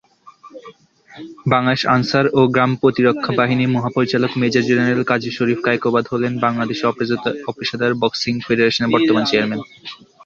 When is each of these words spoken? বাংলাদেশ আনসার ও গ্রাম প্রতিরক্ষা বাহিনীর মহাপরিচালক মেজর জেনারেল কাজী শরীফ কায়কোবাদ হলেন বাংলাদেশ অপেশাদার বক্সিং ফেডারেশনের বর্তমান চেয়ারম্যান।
বাংলাদেশ 1.51 1.83
আনসার 1.95 2.25
ও 2.33 2.51
গ্রাম 2.53 2.71
প্রতিরক্ষা 2.81 3.31
বাহিনীর 3.39 3.73
মহাপরিচালক 3.75 4.31
মেজর 4.41 4.63
জেনারেল 4.69 5.01
কাজী 5.03 5.29
শরীফ 5.31 5.59
কায়কোবাদ 5.63 6.05
হলেন 6.07 6.33
বাংলাদেশ 6.45 6.79
অপেশাদার 7.47 7.91
বক্সিং 8.01 8.33
ফেডারেশনের 8.45 8.93
বর্তমান 8.95 9.23
চেয়ারম্যান। 9.29 9.61